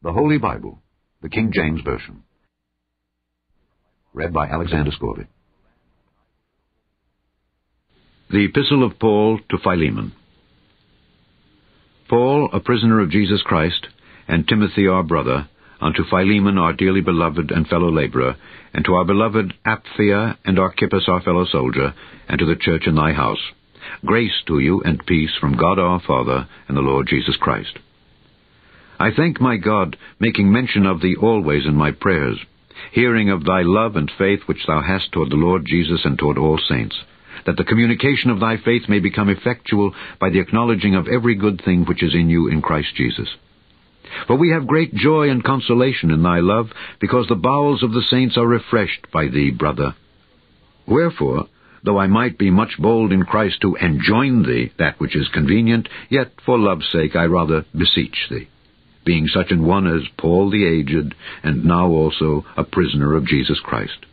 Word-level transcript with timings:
The 0.00 0.12
Holy 0.12 0.38
Bible, 0.38 0.78
the 1.22 1.28
King 1.28 1.50
James 1.52 1.80
Version. 1.84 2.22
Read 4.14 4.32
by 4.32 4.46
Alexander 4.46 4.92
Scourby. 4.92 5.26
The 8.30 8.44
Epistle 8.44 8.86
of 8.86 9.00
Paul 9.00 9.40
to 9.50 9.58
Philemon. 9.58 10.12
Paul, 12.08 12.48
a 12.52 12.60
prisoner 12.60 13.00
of 13.00 13.10
Jesus 13.10 13.42
Christ, 13.42 13.88
and 14.28 14.46
Timothy 14.46 14.86
our 14.86 15.02
brother, 15.02 15.48
unto 15.80 16.04
Philemon 16.08 16.58
our 16.58 16.74
dearly 16.74 17.00
beloved 17.00 17.50
and 17.50 17.66
fellow 17.66 17.90
laborer, 17.90 18.36
and 18.72 18.84
to 18.84 18.94
our 18.94 19.04
beloved 19.04 19.52
Apphia 19.66 20.36
and 20.44 20.60
Archippus 20.60 21.08
our 21.08 21.22
fellow 21.22 21.44
soldier, 21.44 21.92
and 22.28 22.38
to 22.38 22.46
the 22.46 22.54
church 22.54 22.86
in 22.86 22.94
thy 22.94 23.14
house. 23.14 23.42
Grace 24.06 24.44
to 24.46 24.60
you 24.60 24.80
and 24.84 25.04
peace 25.06 25.32
from 25.40 25.56
God 25.56 25.80
our 25.80 26.00
Father 26.06 26.46
and 26.68 26.76
the 26.76 26.82
Lord 26.82 27.08
Jesus 27.08 27.34
Christ. 27.34 27.80
I 29.00 29.12
thank 29.12 29.40
my 29.40 29.56
God, 29.58 29.96
making 30.18 30.50
mention 30.50 30.84
of 30.84 31.00
thee 31.00 31.14
always 31.14 31.66
in 31.66 31.76
my 31.76 31.92
prayers, 31.92 32.38
hearing 32.90 33.30
of 33.30 33.44
thy 33.44 33.62
love 33.62 33.94
and 33.94 34.10
faith 34.18 34.40
which 34.46 34.66
thou 34.66 34.80
hast 34.80 35.12
toward 35.12 35.30
the 35.30 35.36
Lord 35.36 35.64
Jesus 35.64 36.00
and 36.04 36.18
toward 36.18 36.36
all 36.36 36.58
saints, 36.58 36.96
that 37.46 37.56
the 37.56 37.64
communication 37.64 38.28
of 38.28 38.40
thy 38.40 38.56
faith 38.56 38.88
may 38.88 38.98
become 38.98 39.28
effectual 39.28 39.94
by 40.18 40.30
the 40.30 40.40
acknowledging 40.40 40.96
of 40.96 41.06
every 41.06 41.36
good 41.36 41.62
thing 41.64 41.84
which 41.84 42.02
is 42.02 42.12
in 42.12 42.28
you 42.28 42.48
in 42.48 42.60
Christ 42.60 42.88
Jesus. 42.96 43.28
For 44.26 44.34
we 44.34 44.50
have 44.50 44.66
great 44.66 44.92
joy 44.94 45.30
and 45.30 45.44
consolation 45.44 46.10
in 46.10 46.24
thy 46.24 46.40
love, 46.40 46.70
because 47.00 47.28
the 47.28 47.36
bowels 47.36 47.84
of 47.84 47.92
the 47.92 48.02
saints 48.02 48.36
are 48.36 48.48
refreshed 48.48 49.06
by 49.12 49.28
thee, 49.28 49.52
brother. 49.52 49.94
Wherefore, 50.88 51.46
though 51.84 51.98
I 51.98 52.08
might 52.08 52.36
be 52.36 52.50
much 52.50 52.72
bold 52.80 53.12
in 53.12 53.22
Christ 53.22 53.60
to 53.60 53.76
enjoin 53.76 54.42
thee 54.42 54.72
that 54.76 54.98
which 54.98 55.14
is 55.14 55.28
convenient, 55.28 55.88
yet 56.08 56.32
for 56.44 56.58
love's 56.58 56.90
sake 56.90 57.14
I 57.14 57.26
rather 57.26 57.64
beseech 57.72 58.26
thee 58.28 58.48
being 59.08 59.26
such 59.26 59.50
an 59.50 59.66
one 59.66 59.86
as 59.86 60.02
Paul 60.18 60.50
the 60.50 60.66
aged, 60.66 61.14
and 61.42 61.64
now 61.64 61.88
also 61.88 62.44
a 62.58 62.62
prisoner 62.62 63.16
of 63.16 63.26
Jesus 63.26 63.58
Christ. 63.58 64.04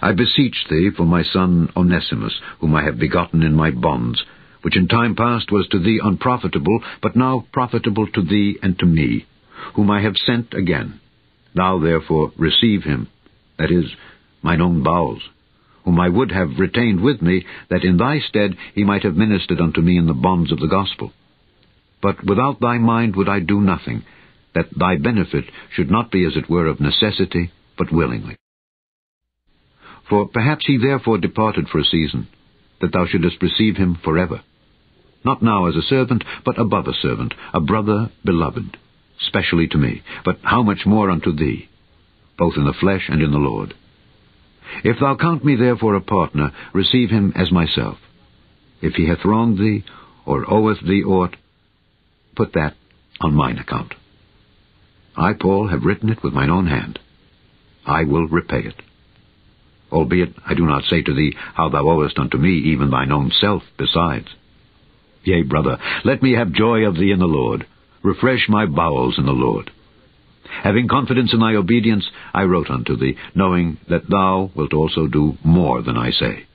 I 0.00 0.12
beseech 0.12 0.56
thee 0.70 0.88
for 0.96 1.04
my 1.04 1.22
son 1.22 1.68
Onesimus, 1.76 2.40
whom 2.58 2.74
I 2.74 2.84
have 2.84 2.98
begotten 2.98 3.42
in 3.42 3.54
my 3.54 3.70
bonds, 3.70 4.24
which 4.62 4.78
in 4.78 4.88
time 4.88 5.14
past 5.14 5.52
was 5.52 5.68
to 5.68 5.78
thee 5.78 6.00
unprofitable, 6.02 6.80
but 7.02 7.16
now 7.16 7.44
profitable 7.52 8.06
to 8.14 8.22
thee 8.22 8.58
and 8.62 8.78
to 8.78 8.86
me, 8.86 9.26
whom 9.74 9.90
I 9.90 10.00
have 10.00 10.16
sent 10.16 10.54
again. 10.54 11.00
Thou 11.54 11.78
therefore 11.78 12.32
receive 12.38 12.84
him, 12.84 13.08
that 13.58 13.70
is, 13.70 13.92
mine 14.40 14.62
own 14.62 14.82
bowels, 14.82 15.20
whom 15.84 16.00
I 16.00 16.08
would 16.08 16.32
have 16.32 16.58
retained 16.58 17.02
with 17.02 17.20
me, 17.20 17.44
that 17.68 17.84
in 17.84 17.98
thy 17.98 18.20
stead 18.20 18.56
he 18.74 18.84
might 18.84 19.02
have 19.02 19.16
ministered 19.16 19.60
unto 19.60 19.82
me 19.82 19.98
in 19.98 20.06
the 20.06 20.14
bonds 20.14 20.50
of 20.50 20.60
the 20.60 20.66
gospel. 20.78 21.12
But 22.00 22.24
without 22.24 22.60
thy 22.60 22.78
mind 22.78 23.16
would 23.16 23.28
I 23.28 23.40
do 23.40 23.60
nothing, 23.60 24.04
that 24.54 24.76
thy 24.76 24.96
benefit 24.96 25.44
should 25.74 25.90
not 25.90 26.10
be 26.10 26.24
as 26.24 26.36
it 26.36 26.48
were 26.48 26.66
of 26.66 26.80
necessity, 26.80 27.50
but 27.76 27.92
willingly. 27.92 28.36
For 30.08 30.26
perhaps 30.26 30.66
he 30.66 30.78
therefore 30.78 31.18
departed 31.18 31.68
for 31.68 31.78
a 31.78 31.84
season, 31.84 32.28
that 32.80 32.92
thou 32.92 33.06
shouldest 33.06 33.42
receive 33.42 33.76
him 33.76 33.98
forever. 34.02 34.42
Not 35.24 35.42
now 35.42 35.66
as 35.66 35.76
a 35.76 35.82
servant, 35.82 36.24
but 36.44 36.58
above 36.58 36.86
a 36.86 36.94
servant, 36.94 37.34
a 37.52 37.60
brother 37.60 38.10
beloved, 38.24 38.76
specially 39.18 39.66
to 39.68 39.78
me, 39.78 40.02
but 40.24 40.38
how 40.42 40.62
much 40.62 40.86
more 40.86 41.10
unto 41.10 41.32
thee, 41.32 41.68
both 42.38 42.54
in 42.56 42.64
the 42.64 42.72
flesh 42.80 43.06
and 43.08 43.20
in 43.20 43.32
the 43.32 43.38
Lord. 43.38 43.74
If 44.84 45.00
thou 45.00 45.16
count 45.16 45.44
me 45.44 45.56
therefore 45.56 45.94
a 45.94 46.00
partner, 46.00 46.52
receive 46.72 47.10
him 47.10 47.32
as 47.34 47.50
myself. 47.50 47.98
If 48.80 48.94
he 48.94 49.06
hath 49.08 49.24
wronged 49.24 49.58
thee, 49.58 49.84
or 50.24 50.48
oweth 50.48 50.80
thee 50.80 51.02
aught, 51.02 51.36
put 52.38 52.52
that 52.54 52.74
on 53.20 53.34
mine 53.34 53.58
account. 53.58 53.94
I, 55.16 55.32
Paul, 55.32 55.68
have 55.68 55.82
written 55.82 56.08
it 56.08 56.22
with 56.22 56.32
mine 56.32 56.50
own 56.50 56.68
hand. 56.68 57.00
I 57.84 58.04
will 58.04 58.28
repay 58.28 58.60
it. 58.60 58.76
Albeit 59.90 60.34
I 60.46 60.54
do 60.54 60.64
not 60.64 60.84
say 60.84 61.02
to 61.02 61.14
thee 61.14 61.34
how 61.54 61.68
thou 61.68 61.88
owest 61.88 62.18
unto 62.18 62.38
me 62.38 62.50
even 62.72 62.90
thine 62.90 63.10
own 63.10 63.32
self 63.40 63.62
besides. 63.76 64.28
Yea, 65.24 65.42
brother, 65.42 65.78
let 66.04 66.22
me 66.22 66.34
have 66.34 66.52
joy 66.52 66.86
of 66.86 66.94
thee 66.94 67.10
in 67.10 67.18
the 67.18 67.26
Lord. 67.26 67.66
Refresh 68.04 68.46
my 68.48 68.66
bowels 68.66 69.16
in 69.18 69.26
the 69.26 69.32
Lord. 69.32 69.72
Having 70.62 70.88
confidence 70.88 71.32
in 71.32 71.40
thy 71.40 71.54
obedience, 71.54 72.08
I 72.32 72.44
wrote 72.44 72.70
unto 72.70 72.96
thee, 72.96 73.16
knowing 73.34 73.78
that 73.88 74.08
thou 74.08 74.50
wilt 74.54 74.72
also 74.72 75.08
do 75.08 75.36
more 75.44 75.82
than 75.82 75.96
I 75.96 76.10
say. 76.10 76.47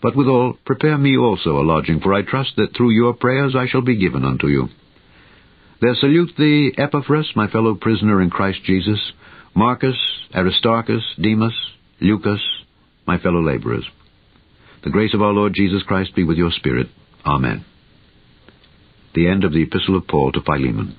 But 0.00 0.14
withal, 0.14 0.58
prepare 0.64 0.96
me 0.96 1.16
also 1.16 1.58
a 1.58 1.66
lodging, 1.66 2.00
for 2.00 2.14
I 2.14 2.22
trust 2.22 2.52
that 2.56 2.76
through 2.76 2.90
your 2.90 3.14
prayers 3.14 3.54
I 3.56 3.66
shall 3.66 3.82
be 3.82 3.98
given 3.98 4.24
unto 4.24 4.46
you. 4.46 4.68
There 5.80 5.94
salute 5.94 6.32
thee 6.36 6.72
Epaphras, 6.76 7.32
my 7.34 7.48
fellow 7.48 7.74
prisoner 7.74 8.20
in 8.20 8.30
Christ 8.30 8.60
Jesus, 8.64 9.00
Marcus, 9.54 9.96
Aristarchus, 10.34 11.02
Demas, 11.20 11.54
Lucas, 12.00 12.40
my 13.06 13.18
fellow 13.18 13.42
laborers. 13.42 13.84
The 14.84 14.90
grace 14.90 15.14
of 15.14 15.22
our 15.22 15.32
Lord 15.32 15.54
Jesus 15.54 15.82
Christ 15.82 16.14
be 16.14 16.24
with 16.24 16.36
your 16.36 16.52
spirit. 16.52 16.88
Amen. 17.26 17.64
The 19.14 19.28
end 19.28 19.44
of 19.44 19.52
the 19.52 19.62
Epistle 19.62 19.96
of 19.96 20.06
Paul 20.06 20.32
to 20.32 20.40
Philemon. 20.42 20.96